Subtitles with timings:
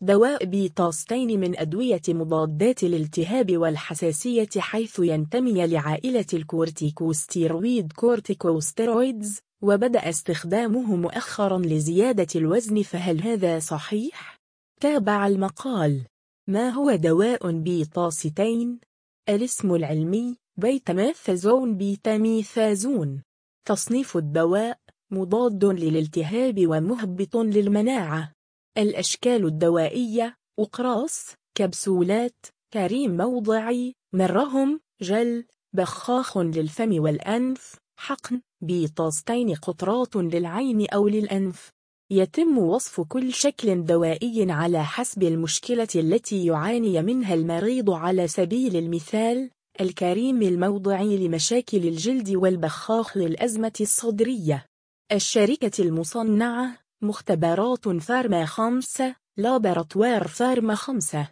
[0.00, 11.58] دواء بيتاستين من أدوية مضادات الالتهاب والحساسية حيث ينتمي لعائلة الكورتيكوستيرويد Corticosteroids وبدأ استخدامه مؤخرا
[11.58, 14.36] لزيادة الوزن فهل هذا صحيح؟
[14.80, 16.06] تابع المقال
[16.48, 18.80] ما هو دواء بيتاستين؟
[19.28, 23.22] الاسم العلمي بيتاميثازون بيتاميثازون
[23.68, 24.78] تصنيف الدواء
[25.10, 28.35] مضاد للالتهاب ومهبط للمناعة
[28.78, 35.44] الأشكال الدوائية أقراص كبسولات كريم موضعي مرهم جل
[35.76, 41.70] بخاخ للفم والأنف حقن بيطاستين قطرات للعين أو للأنف.
[42.10, 49.50] يتم وصف كل شكل دوائي على حسب المشكلة التي يعاني منها المريض على سبيل المثال
[49.80, 54.66] الكريم الموضعي لمشاكل الجلد والبخاخ للأزمة الصدرية.
[55.12, 61.28] الشركة المصنعة مختبرات فارما خمسة Laboratoires Pharma خمسة.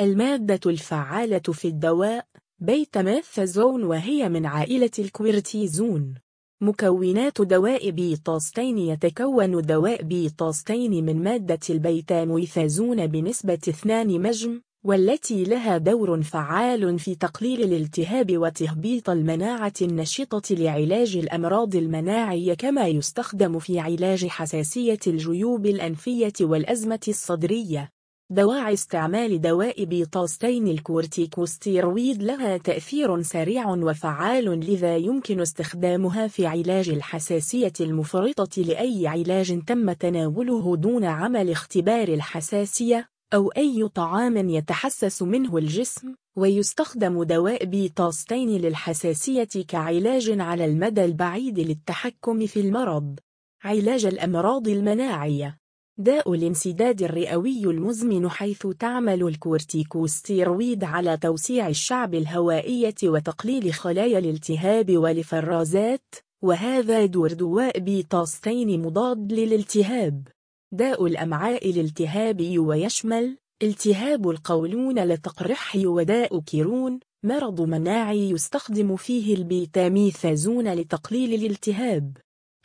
[0.00, 2.26] المادة الفعالة في الدواء
[2.58, 6.14] بيتاميثازون وهي من عائلة الكورتيزون.
[6.60, 14.62] مكونات دواء بيطاستين يتكون دواء بيطاستين من مادة البيتاميثازون بنسبة 2 مجم.
[14.88, 23.58] والتي لها دور فعال في تقليل الالتهاب وتهبيط المناعة النشطة لعلاج الأمراض المناعية كما يستخدم
[23.58, 27.90] في علاج حساسية الجيوب الأنفية والأزمة الصدرية.
[28.30, 37.72] دواعي استعمال دواء بيطاستين الكورتيكوستيرويد لها تأثير سريع وفعال لذا يمكن استخدامها في علاج الحساسية
[37.80, 43.15] المفرطة لأي علاج تم تناوله دون عمل اختبار الحساسية.
[43.34, 52.46] أو أي طعام يتحسس منه الجسم ويستخدم دواء بيتاستين للحساسية كعلاج على المدى البعيد للتحكم
[52.46, 53.18] في المرض.
[53.64, 55.58] علاج الأمراض المناعية.
[55.98, 66.14] داء الانسداد الرئوي المزمن حيث تعمل الكورتيكوستيرويد على توسيع الشعب الهوائية وتقليل خلايا الالتهاب والإفرازات
[66.42, 70.28] وهذا دور دواء بيتاستين مضاد للالتهاب.
[70.72, 81.34] داء الأمعاء الالتهابي ويشمل التهاب القولون المتقرح وداء كرون مرض مناعي يستخدم فيه البيتاميثازون لتقليل
[81.34, 82.16] الالتهاب.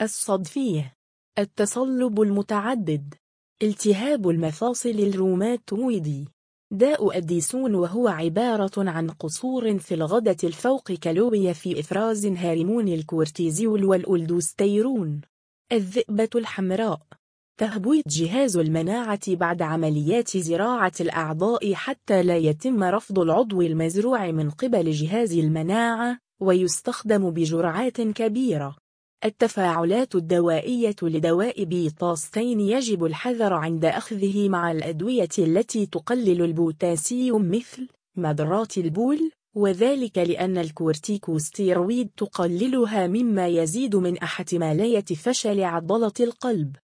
[0.01, 0.93] الصدفيه
[1.39, 3.13] التصلب المتعدد.
[3.63, 6.27] التهاب المفاصل الروماتويدي
[6.71, 15.21] داء أديسون وهو عبارة عن قصور في الغدة الفوق كلوية في إفراز هرمون الكورتيزول والألدوستيرون
[15.71, 17.01] الذئبة الحمراء.
[17.61, 24.91] تهبيط جهاز المناعة بعد عمليات زراعة الأعضاء حتى لا يتم رفض العضو المزروع من قبل
[24.91, 28.75] جهاز المناعة ويستخدم بجرعات كبيرة.
[29.25, 38.77] التفاعلات الدوائية لدواء بيطاستين يجب الحذر عند أخذه مع الأدوية التي تقلل البوتاسيوم مثل مدرات
[38.77, 46.75] البول وذلك لأن الكورتيكوستيرويد تقللها مما يزيد من احتمالية فشل عضلة القلب.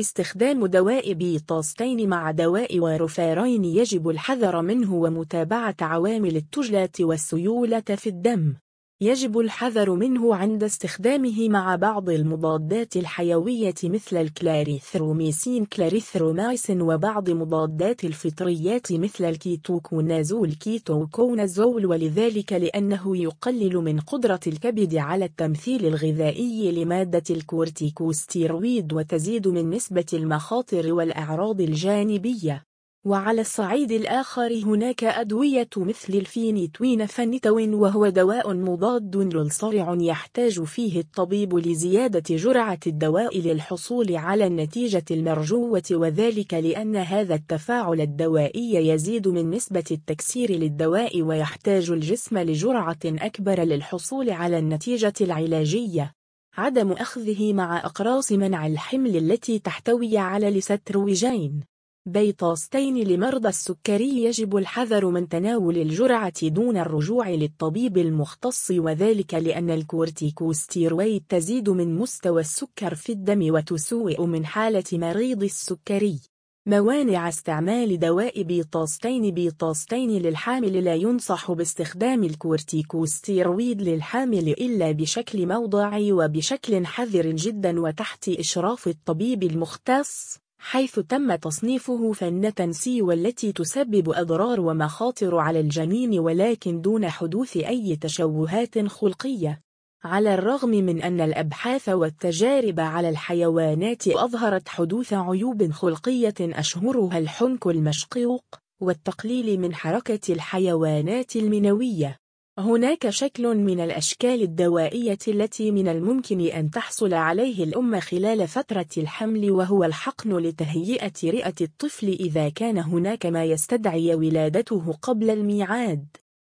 [0.00, 8.54] استخدام دواء بيطاستين مع دواء وارفارين يجب الحذر منه ومتابعة عوامل التجلط والسيولة في الدم.
[9.00, 18.92] يجب الحذر منه عند استخدامه مع بعض المضادات الحيوية مثل الكلاريثروميسين Clarithromycin وبعض مضادات الفطريات
[18.92, 29.48] مثل الكيتوكونازول كيتوكونازول ولذلك لأنه يقلل من قدرة الكبد على التمثيل الغذائي لمادة الكورتيكوستيرويد وتزيد
[29.48, 32.65] من نسبة المخاطر والأعراض الجانبية.
[33.06, 41.54] وعلى الصعيد الآخر هناك أدوية مثل الفينيتوين فنتوين وهو دواء مضاد للصرع يحتاج فيه الطبيب
[41.54, 49.84] لزيادة جرعة الدواء للحصول على النتيجة المرجوة وذلك لأن هذا التفاعل الدوائي يزيد من نسبة
[49.90, 56.12] التكسير للدواء ويحتاج الجسم لجرعة أكبر للحصول على النتيجة العلاجية.
[56.56, 61.75] عدم أخذه مع أقراص منع الحمل التي تحتوي على الإستروجين
[62.08, 71.24] بيطاستين لمرضى السكري يجب الحذر من تناول الجرعة دون الرجوع للطبيب المختص وذلك لأن الكورتيكوستيرويد
[71.28, 76.20] تزيد من مستوى السكر في الدم وتسوء من حالة مريض السكري.
[76.66, 86.86] موانع استعمال دواء بيطاستين بيطاستين للحامل لا ينصح باستخدام الكورتيكوستيرويد للحامل إلا بشكل موضعي وبشكل
[86.86, 90.45] حذر جدا وتحت إشراف الطبيب المختص.
[90.68, 97.96] حيث تم تصنيفه فئة C والتي تسبب أضرار ومخاطر على الجنين ولكن دون حدوث أي
[97.96, 99.60] تشوهات خلقية.
[100.04, 108.44] على الرغم من أن الأبحاث والتجارب على الحيوانات أظهرت حدوث عيوب خلقية أشهرها الحنك المشقوق
[108.80, 112.18] والتقليل من حركة الحيوانات المنوية.
[112.58, 119.50] هناك شكل من الأشكال الدوائية التي من الممكن أن تحصل عليه الأم خلال فترة الحمل
[119.50, 126.06] وهو الحقن لتهيئة رئة الطفل إذا كان هناك ما يستدعي ولادته قبل الميعاد.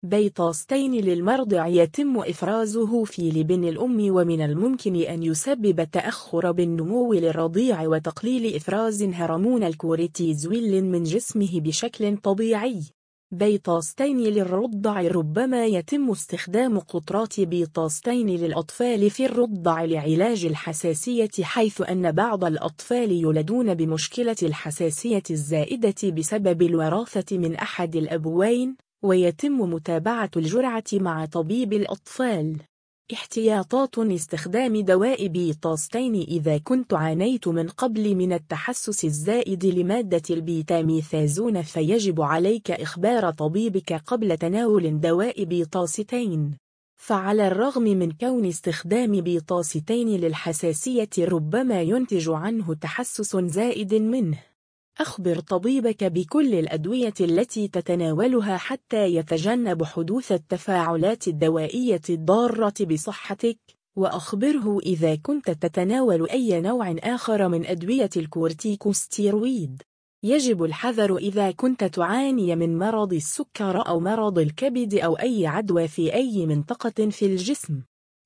[0.04, 8.56] بيطاستين للمرضع يتم إفرازه في لبن الأم ومن الممكن أن يسبب تأخر بالنمو للرضيع وتقليل
[8.56, 12.99] إفراز هرمون الكورتيزويل من جسمه بشكل طبيعي.
[13.32, 22.44] بيطاستين للرضع ربما يتم استخدام قطرات بيطاستين للأطفال في الرضع لعلاج الحساسية حيث أن بعض
[22.46, 31.74] الأطفال يولدون بمشكلة الحساسية الزائدة بسبب الوراثة من أحد الأبوين ويتم متابعة الجرعة مع طبيب
[31.74, 32.69] الأطفال.
[33.14, 42.22] احتياطات استخدام دواء بيطاستين إذا كنت عانيت من قبل من التحسس الزائد لمادة البيتاميثازون فيجب
[42.22, 46.58] عليك إخبار طبيبك قبل تناول دواء بيطاستين
[46.98, 54.49] فعلى الرغم من كون استخدام بيطاستين للحساسية ربما ينتج عنه تحسس زائد منه.
[55.00, 63.58] أخبر طبيبك بكل الأدوية التي تتناولها حتى يتجنب حدوث التفاعلات الدوائية الضارة بصحتك
[63.96, 69.82] وأخبره إذا كنت تتناول أي نوع آخر من أدوية الكورتيكوستيرويد.
[70.24, 76.14] يجب الحذر إذا كنت تعاني من مرض السكر أو مرض الكبد أو أي عدوى في
[76.14, 77.82] أي منطقة في الجسم.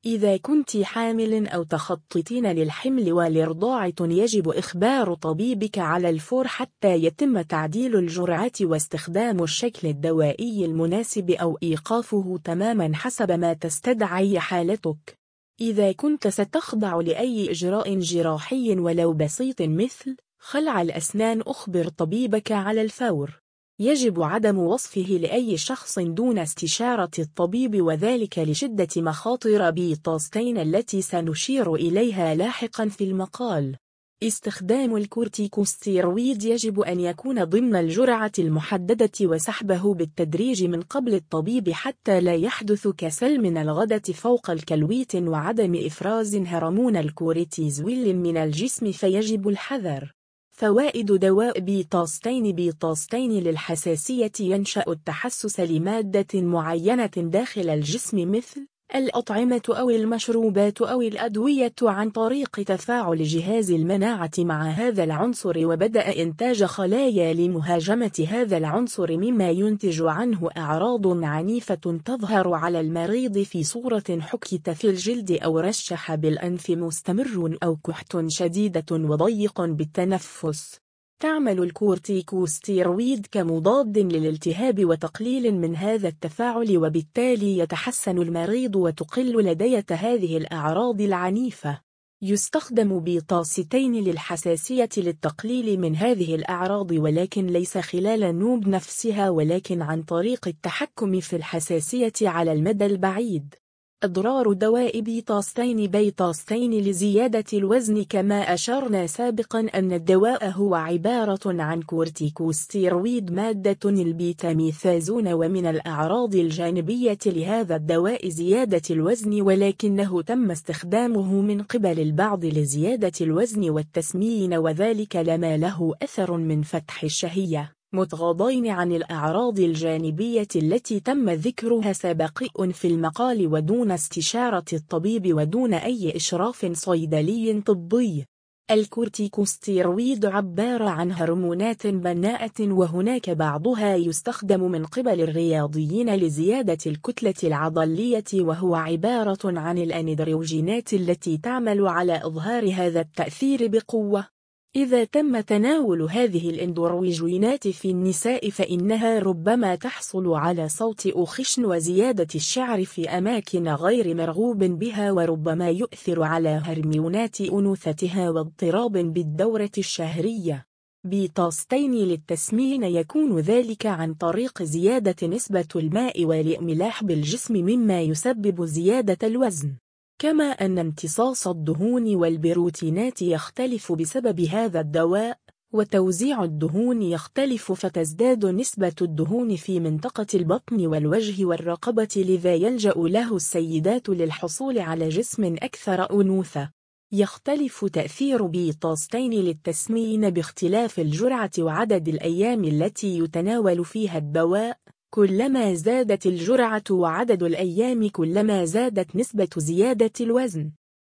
[0.05, 7.95] إذا كنت حامل أو تخططين للحمل والإرضاع يجب إخبار طبيبك على الفور حتى يتم تعديل
[7.95, 15.17] الجرعة واستخدام الشكل الدوائي المناسب أو إيقافه تماما حسب ما تستدعي حالتك.
[15.61, 23.42] إذا كنت ستخضع لأي إجراء جراحي ولو بسيط مثل خلع الأسنان أخبر طبيبك على الفور.
[23.83, 32.35] يجب عدم وصفه لأي شخص دون استشارة الطبيب وذلك لشدة مخاطر بيطاستين التي سنشير إليها
[32.35, 33.75] لاحقا في المقال.
[34.23, 42.35] استخدام الكورتيكوستيرويد يجب أن يكون ضمن الجرعة المحددة وسحبه بالتدريج من قبل الطبيب حتى لا
[42.35, 50.13] يحدث كسل من الغدة فوق الكلوية وعدم إفراز هرمون الكورتيزول من الجسم فيجب الحذر.
[50.55, 60.81] فوائد دواء بيطاستين بيطاستين للحساسية ينشأ التحسس لمادة معينة داخل الجسم مثل الأطعمة أو المشروبات
[60.81, 68.57] أو الأدوية عن طريق تفاعل جهاز المناعة مع هذا العنصر وبدء إنتاج خلايا لمهاجمة هذا
[68.57, 75.59] العنصر مما ينتج عنه أعراض عنيفة تظهر على المريض في صورة حكة في الجلد أو
[75.59, 80.82] رشح بالأنف مستمر أو كحت شديدة وضيق بالتنفس.
[81.23, 91.01] تعمل الكورتيكوستيرويد كمضاد للالتهاب وتقليل من هذا التفاعل وبالتالي يتحسن المريض وتقل لدية هذه الأعراض
[91.01, 91.81] العنيفة.
[92.21, 100.47] يستخدم بيطاستين للحساسية للتقليل من هذه الأعراض ولكن ليس خلال النوب نفسها ولكن عن طريق
[100.47, 103.55] التحكم في الحساسية على المدى البعيد.
[104.03, 113.31] أضرار دواء بيطاستين بيطاستين لزيادة الوزن كما أشرنا سابقا أن الدواء هو عبارة عن كورتيكوستيرويد
[113.31, 122.45] مادة البيتاميثازون ومن الأعراض الجانبية لهذا الدواء زيادة الوزن ولكنه تم استخدامه من قبل البعض
[122.45, 127.82] لزيادة الوزن والتسمين وذلك لما له أثر من فتح الشهية.
[127.93, 136.15] متغاضين عن الأعراض الجانبية التي تم ذكرها سابقا في المقال ودون استشارة الطبيب ودون أي
[136.15, 138.25] إشراف صيدلي طبي.
[138.71, 148.75] الكورتيكوستيرويد عبارة عن هرمونات بناءة وهناك بعضها يستخدم من قبل الرياضيين لزيادة الكتلة العضلية وهو
[148.75, 154.32] عبارة عن الأندروجينات التي تعمل على إظهار هذا التأثير بقوة.
[154.75, 162.85] إذا تم تناول هذه الإندروجينات في النساء فإنها ربما تحصل على صوت أخشن وزيادة الشعر
[162.85, 170.65] في أماكن غير مرغوب بها وربما يؤثر على هرمونات أنوثتها واضطراب بالدورة الشهرية.
[171.03, 179.82] بيطاستين للتسمين يكون ذلك عن طريق زيادة نسبة الماء والإملاح بالجسم مما يسبب زيادة الوزن.
[180.19, 185.37] كما أن امتصاص الدهون والبروتينات يختلف بسبب هذا الدواء
[185.73, 194.09] وتوزيع الدهون يختلف فتزداد نسبة الدهون في منطقة البطن والوجه والرقبة لذا يلجأ له السيدات
[194.09, 196.71] للحصول على جسم أكثر أنوثة.
[197.11, 204.77] يختلف تأثير بيطاستين للتسمين باختلاف الجرعة وعدد الأيام التي يتناول فيها الدواء.
[205.13, 210.71] كلما زادت الجرعة وعدد الأيام كلما زادت نسبة زيادة الوزن.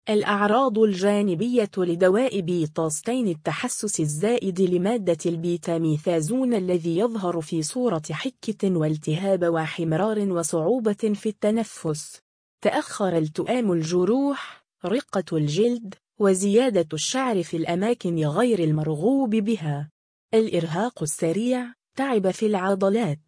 [0.09, 10.19] الأعراض الجانبية لدواء بيطاستين التحسس الزائد لمادة البيتاميثازون الذي يظهر في صورة حكة والتهاب وحمرار
[10.31, 12.19] وصعوبة في التنفس.
[12.61, 19.89] تأخر التؤام الجروح رقة الجلد وزيادة الشعر في الأماكن غير المرغوب بها.
[20.33, 23.19] الإرهاق السريع تعب في العضلات.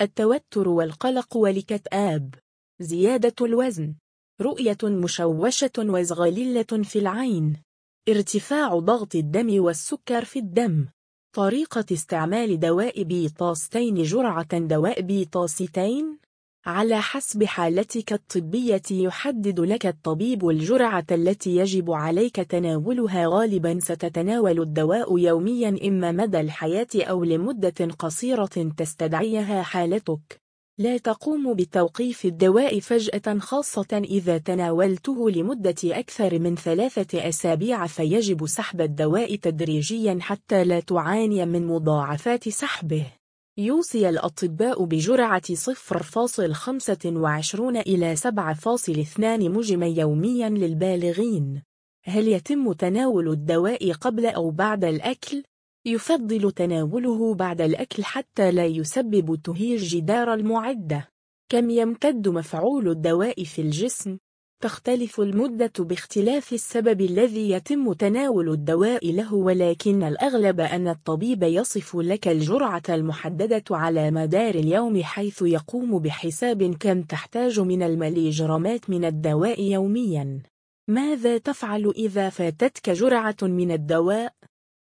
[0.00, 2.34] التوتر والقلق والكتآب
[2.80, 3.94] زيادة الوزن.
[4.40, 7.56] رؤية مشوشة وزغللة في العين.
[8.08, 10.88] ارتفاع ضغط الدم والسكر في الدم.
[11.32, 16.18] طريقة استعمال دواء بيطاستين جرعة دواء بيطاستين
[16.66, 25.18] على حسب حالتك الطبية يحدد لك الطبيب الجرعة التي يجب عليك تناولها غالبا ستتناول الدواء
[25.18, 30.40] يوميا إما مدى الحياة أو لمدة قصيرة تستدعيها حالتك.
[30.78, 38.80] لا تقوم بتوقيف الدواء فجأة خاصة إذا تناولته لمدة أكثر من ثلاثة أسابيع فيجب سحب
[38.80, 43.06] الدواء تدريجيا حتى لا تعاني من مضاعفات سحبه.
[43.58, 51.62] يوصي الأطباء بجرعة 0.25 إلى 7.2 مجما يوميا للبالغين
[52.04, 55.42] هل يتم تناول الدواء قبل أو بعد الأكل؟
[55.86, 61.08] يفضل تناوله بعد الأكل حتى لا يسبب تهيج جدار المعدة
[61.48, 64.18] كم يمتد مفعول الدواء في الجسم؟
[64.62, 72.28] تختلف المدة باختلاف السبب الذي يتم تناول الدواء له ولكن الأغلب أن الطبيب يصف لك
[72.28, 80.42] الجرعة المحددة على مدار اليوم حيث يقوم بحساب كم تحتاج من المليجرامات من الدواء يومياً
[80.88, 84.32] ماذا تفعل إذا فاتتك جرعة من الدواء؟